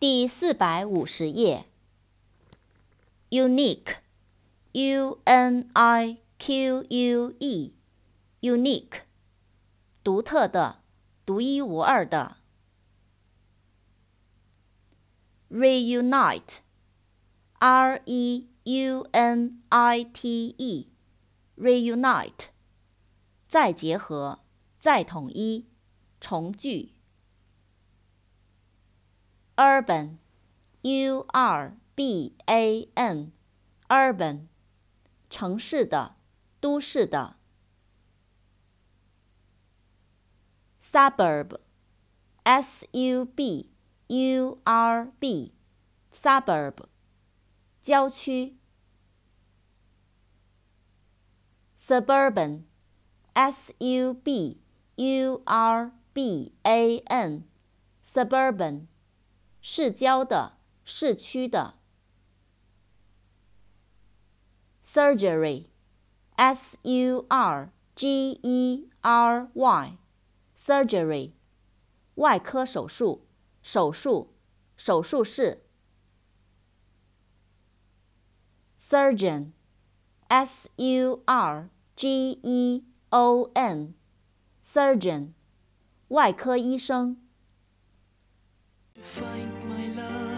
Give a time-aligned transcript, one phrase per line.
[0.00, 1.66] 第四百五十页
[3.32, 9.00] ，unique，U N I Q U E，unique，
[10.02, 10.80] 独特的，
[11.26, 12.38] 独一无二的
[15.50, 22.46] ，reunite，R E U N I T E，reunite，
[23.46, 24.38] 再结合，
[24.78, 25.66] 再统一，
[26.18, 26.99] 重聚。
[29.60, 30.18] Urban,
[30.82, 33.30] U R B A N,
[33.90, 34.48] Urban，
[35.28, 36.16] 城市的、
[36.62, 37.36] 都市的。
[40.80, 41.58] Suburb,
[42.42, 43.70] S U B
[44.06, 45.52] U R B,
[46.10, 46.86] Suburb，
[47.82, 48.54] 郊区。
[51.76, 52.62] Suburban,
[53.34, 54.62] S U B
[54.96, 57.44] U R B A N,
[58.02, 58.86] Suburban。
[59.62, 61.74] 市郊的、市区的。
[64.82, 71.32] surgery，s u r g e r y，surgery，
[72.14, 73.26] 外科手术、
[73.62, 74.32] 手术、
[74.78, 75.62] 手术室。
[78.78, 85.32] surgeon，s u r g e o n，surgeon，
[86.08, 87.18] 外科医生。
[89.02, 90.29] find my love